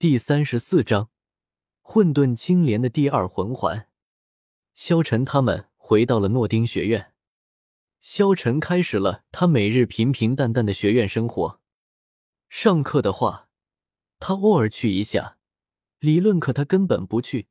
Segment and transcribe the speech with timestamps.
[0.00, 1.10] 第三十四章，
[1.82, 3.86] 混沌青莲的第二魂环。
[4.72, 7.12] 萧晨他们回到了诺丁学院，
[8.00, 11.60] 萧晨开始了他每日平平淡淡的学院生活。
[12.48, 13.50] 上课的话，
[14.18, 15.36] 他偶尔去一下；
[15.98, 17.48] 理论课他根本不去。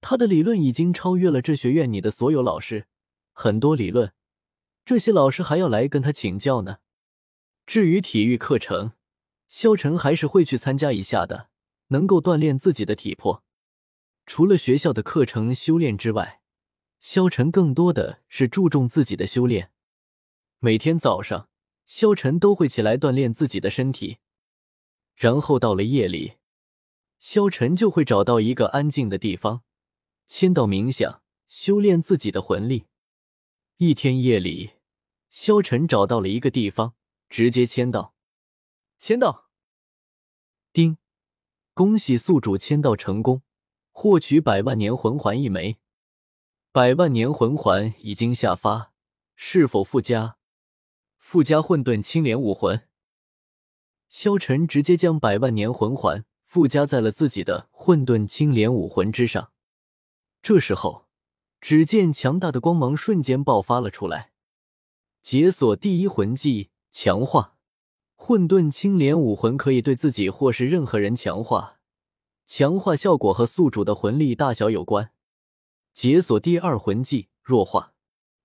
[0.00, 2.88] 他的理论已经超越了这学院里的所有老师，
[3.32, 4.12] 很多理论，
[4.84, 6.78] 这些老师还要来跟他请教呢。
[7.64, 8.94] 至于体育课程，
[9.46, 11.50] 萧晨还是会去参加一下的。
[11.88, 13.44] 能够锻炼自己的体魄。
[14.24, 16.42] 除了学校的课程修炼之外，
[16.98, 19.70] 萧晨更多的是注重自己的修炼。
[20.58, 21.48] 每天早上，
[21.84, 24.18] 萧晨都会起来锻炼自己的身体，
[25.14, 26.38] 然后到了夜里，
[27.20, 29.62] 萧晨就会找到一个安静的地方，
[30.26, 32.86] 签到冥想，修炼自己的魂力。
[33.76, 34.72] 一天夜里，
[35.28, 36.94] 萧晨找到了一个地方，
[37.28, 38.16] 直接签到，
[38.98, 39.50] 签到，
[40.72, 40.98] 叮。
[41.76, 43.42] 恭喜宿主签到成功，
[43.92, 45.76] 获取百万年魂环一枚。
[46.72, 48.94] 百万年魂环已经下发，
[49.34, 50.38] 是否附加？
[51.18, 52.88] 附加混沌青莲武魂。
[54.08, 59.52] 萧晨直接将百万年魂环附加在了自己的混沌青莲武魂之上。
[60.40, 61.04] 这时候，
[61.60, 64.32] 只见强大的光芒瞬间爆发了出来。
[65.20, 67.55] 解锁第一魂技，强化。
[68.16, 71.76] 混沌青莲武魂可以对自己或是任何人强化，
[72.44, 75.12] 强化效果和宿主的魂力大小有关。
[75.92, 77.92] 解锁第二魂技弱化，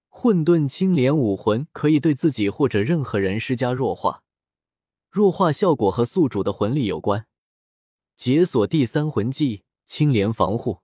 [0.08, 4.24] 混沌青莲武魂可以对自己或者任何人施加弱化，
[5.10, 7.26] 弱化效果和宿主的魂力有关。
[8.16, 10.82] 解锁第三魂技青莲防护，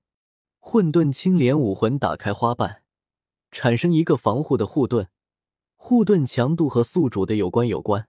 [0.59, 2.81] 混沌青莲武魂打开花瓣，
[3.51, 5.09] 产生一个防护的护盾，
[5.75, 8.07] 护盾强度和宿主的有关有关。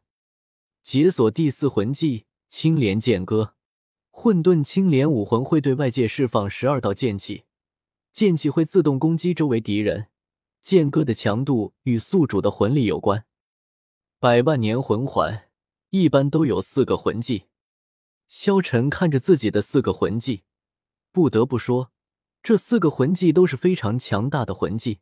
[0.90, 3.54] 解锁第四魂技青莲剑歌，
[4.10, 7.44] 混沌青莲武魂会对外界释放十二道剑气，
[8.10, 10.08] 剑气会自动攻击周围敌人。
[10.62, 13.26] 剑歌的强度与宿主的魂力有关。
[14.18, 15.50] 百万年魂环
[15.90, 17.48] 一般都有四个魂技，
[18.26, 20.44] 萧晨看着自己的四个魂技，
[21.12, 21.92] 不得不说，
[22.42, 25.00] 这四个魂技都是非常强大的魂技，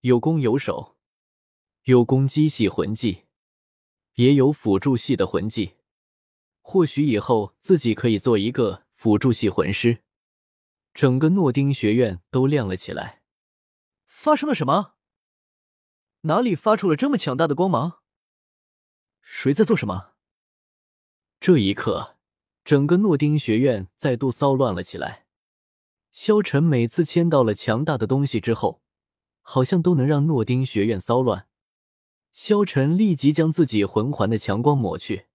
[0.00, 0.96] 有攻有守，
[1.82, 3.23] 有攻击系魂技。
[4.14, 5.74] 也有辅助系的魂技，
[6.60, 10.04] 或许以后自己可以做一个辅助系魂师。
[10.92, 13.22] 整个诺丁学院都亮了起来。
[14.06, 14.94] 发生了什么？
[16.22, 18.00] 哪里发出了这么强大的光芒？
[19.20, 20.12] 谁在做什么？
[21.40, 22.16] 这一刻，
[22.64, 25.26] 整个诺丁学院再度骚乱了起来。
[26.12, 28.80] 萧晨每次签到了强大的东西之后，
[29.42, 31.48] 好像都能让诺丁学院骚乱。
[32.34, 35.26] 萧晨立即将自己魂环的强光抹去，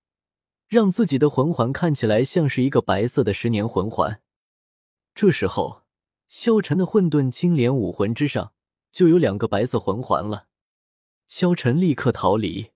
[0.68, 4.22] 让自己的魂环看起来像是一个白色的十年魂环。
[5.16, 5.84] 这时候，
[6.28, 8.52] 萧晨的混沌青莲武魂之上
[8.92, 10.48] 就有两个白色魂环了。
[11.26, 12.72] 萧晨立刻逃离，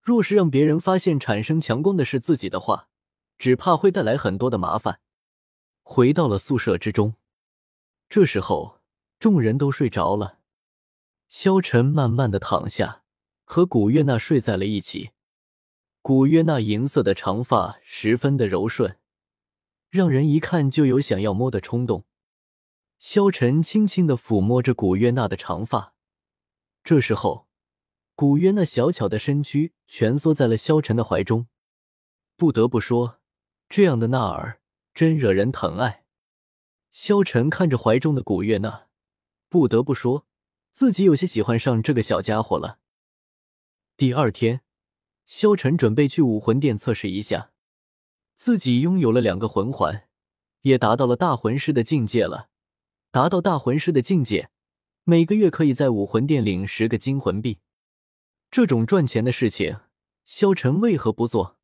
[0.00, 2.88] 若是让别人发现产生强光的是自己的话，
[3.36, 5.00] 只怕会带来很多的麻烦。
[5.82, 7.16] 回到了宿舍之中，
[8.08, 8.80] 这时候
[9.18, 10.38] 众人都睡着了，
[11.28, 13.02] 萧晨慢慢的躺下。
[13.48, 15.12] 和古月娜睡在了一起，
[16.02, 18.98] 古月娜银色的长发十分的柔顺，
[19.88, 22.04] 让人一看就有想要摸的冲动。
[22.98, 25.94] 萧晨轻轻的抚摸着古月娜的长发，
[26.82, 27.46] 这时候，
[28.16, 31.46] 古月娜小巧的身躯蜷缩在了萧晨的怀中。
[32.36, 33.20] 不得不说，
[33.68, 34.60] 这样的娜儿
[34.92, 36.04] 真惹人疼爱。
[36.90, 38.88] 萧晨看着怀中的古月娜，
[39.48, 40.26] 不得不说
[40.72, 42.80] 自己有些喜欢上这个小家伙了。
[43.98, 44.60] 第二天，
[45.24, 47.52] 萧晨准备去武魂殿测试一下，
[48.34, 50.06] 自己拥有了两个魂环，
[50.60, 52.50] 也达到了大魂师的境界了。
[53.10, 54.50] 达到大魂师的境界，
[55.04, 57.60] 每个月可以在武魂殿领十个金魂币。
[58.50, 59.80] 这种赚钱的事情，
[60.26, 61.56] 萧晨为何不做？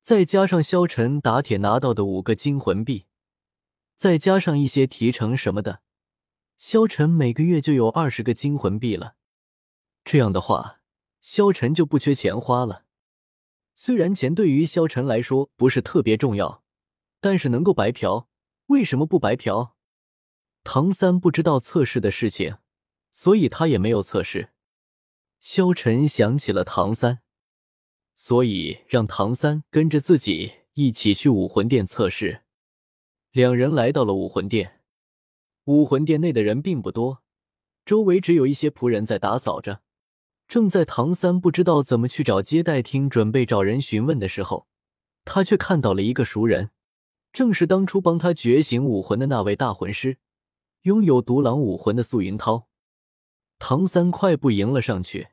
[0.00, 3.04] 再加上萧晨打铁拿到的五个金魂币，
[3.94, 5.82] 再加上一些提成什么的，
[6.56, 9.16] 萧晨每个月就有二十个金魂币了。
[10.02, 10.78] 这样的话。
[11.22, 12.84] 萧晨就不缺钱花了，
[13.76, 16.64] 虽然钱对于萧晨来说不是特别重要，
[17.20, 18.28] 但是能够白嫖，
[18.66, 19.76] 为什么不白嫖？
[20.64, 22.56] 唐三不知道测试的事情，
[23.12, 24.50] 所以他也没有测试。
[25.38, 27.20] 萧晨想起了唐三，
[28.16, 32.42] 所以让唐三跟着自己一起去武魂殿测试。
[33.30, 34.80] 两人来到了武魂殿，
[35.64, 37.22] 武魂殿内的人并不多，
[37.84, 39.82] 周围只有一些仆人在打扫着。
[40.52, 44.66] 正在唐三不知道怎么去找接待厅，准备找人询问的时候，
[45.24, 46.72] 他却看到了一个熟人。
[47.32, 50.18] 正是当初帮他觉醒武魂的那位大魂师，
[50.82, 52.68] 拥有独狼武魂的素云涛。
[53.58, 55.28] 唐三快步迎了上去。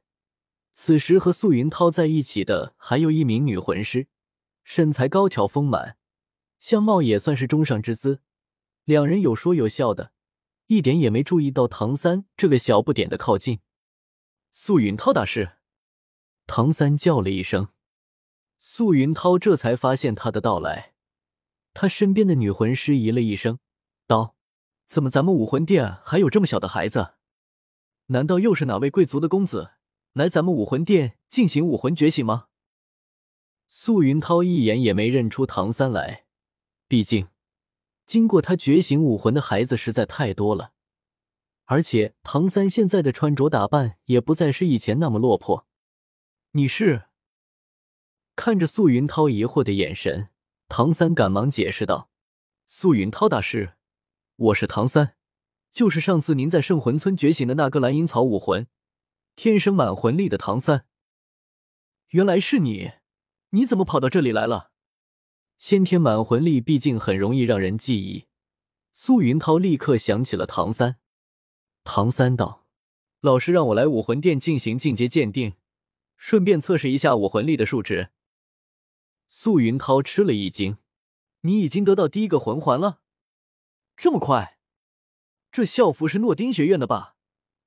[0.72, 4.08] 此时和素云涛在一起的还有一名女魂师，
[4.64, 5.98] 身材高挑丰满，
[6.60, 8.22] 相貌也算是中上之姿。
[8.86, 10.14] 两人有说有笑的，
[10.68, 13.60] 一点也没注意到唐三这个小不点的靠近。
[14.52, 15.54] 素云涛大师，
[16.48, 17.70] 唐三叫了一声，
[18.60, 20.94] 素云涛这才发现他的到来。
[21.74, 23.60] 他身边的女魂师咦了一声，
[24.08, 24.36] 道
[24.86, 27.14] ：“怎么咱们武魂殿还有这么小的孩子？
[28.08, 29.72] 难道又是哪位贵族的公子
[30.14, 32.48] 来咱们武魂殿进行武魂觉醒吗？”
[33.70, 36.26] 素云涛一眼也没认出唐三来，
[36.88, 37.28] 毕竟
[38.08, 40.74] 经过他觉醒武魂的孩子实在太多了。
[41.72, 45.68] 而且唐三现在的穿着打扮也不再是以前那么落魄。
[46.54, 47.04] 你是？
[48.36, 50.30] 看着素云涛疑惑的眼神，
[50.68, 52.10] 唐三赶忙解释道
[52.66, 53.74] ：“素云涛大师，
[54.36, 55.14] 我是唐三，
[55.72, 58.66] 就是上次您在圣魂村觉醒的那个蓝银草武魂，
[59.36, 60.88] 天生满魂力的唐三。
[62.08, 62.94] 原来是你，
[63.52, 64.72] 你怎么跑到这里来了？
[65.60, 68.26] 先天满魂力毕竟很容易让人记忆。”
[68.92, 70.99] 素云涛立刻想起了唐三。
[71.84, 72.68] 唐三道
[73.22, 75.56] ：“老师让我来武魂殿进行进阶鉴定，
[76.18, 78.10] 顺便测试一下武魂力的数值。”
[79.28, 80.78] 素云涛吃了一惊
[81.42, 83.02] ：“你已经得到第一个魂环了？
[83.98, 84.58] 这么快？
[85.52, 87.16] 这校服是诺丁学院的吧？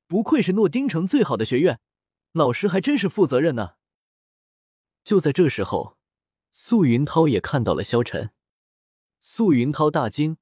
[0.06, 1.80] 不愧是诺丁城最好的学院，
[2.32, 3.74] 老师还真是负责任呢。”
[5.04, 5.96] 就在这时候，
[6.52, 8.30] 素云涛也看到了萧晨。
[9.20, 10.36] 素云涛大惊：“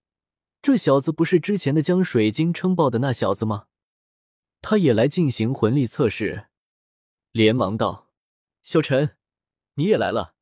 [0.63, 3.67] 这小子不是之前的将水晶撑爆的那小子吗？”
[4.63, 6.49] 他也来进行魂力测试，
[7.33, 8.11] 连忙道
[8.63, 9.17] ：“萧晨，
[9.75, 10.35] 你也来了，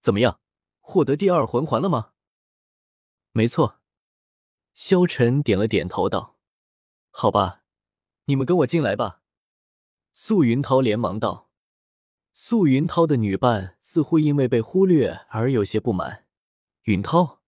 [0.00, 0.40] 怎么样，
[0.80, 2.12] 获得第二魂环了吗
[3.30, 3.80] ？”“没错。”
[4.74, 6.36] 萧晨点了点头道
[7.10, 7.62] ：“好吧，
[8.24, 9.22] 你们跟我进来吧。”
[10.12, 11.48] 素云涛连忙道。
[12.32, 16.26] 素云涛的女伴似乎因为被忽略而有些不满
[16.86, 17.40] ：“云涛，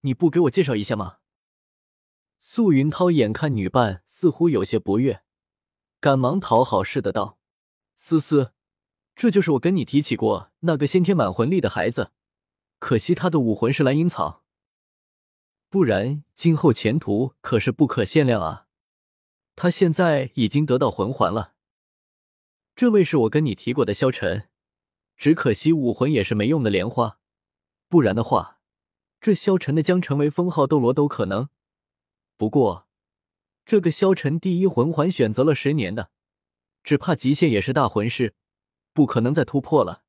[0.00, 1.18] 你不给我介绍一下吗？”
[2.40, 5.22] 素云涛眼看女伴似乎有些不悦。
[6.00, 7.38] 赶忙讨好似的道
[7.96, 8.52] ：“思思，
[9.16, 12.12] 这就是我跟你提起过那个先天满魂力的孩子，
[12.78, 14.44] 可惜他的武魂是蓝银草，
[15.68, 18.66] 不然今后前途可是不可限量啊！
[19.56, 21.54] 他现在已经得到魂环了。
[22.76, 24.48] 这位是我跟你提过的萧晨，
[25.16, 27.18] 只可惜武魂也是没用的莲花，
[27.88, 28.60] 不然的话，
[29.20, 31.48] 这萧晨的将成为封号斗罗都可能。
[32.38, 32.86] 不过……”
[33.66, 36.10] 这个萧晨第一魂环选择了十年的，
[36.82, 38.34] 只怕极限也是大魂师，
[38.94, 40.04] 不可能再突破了。